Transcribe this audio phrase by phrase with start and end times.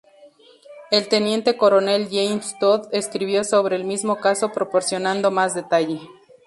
[0.89, 6.01] El teniente coronel James Tod escribió sobre el mismo caso proporcionando más detalle.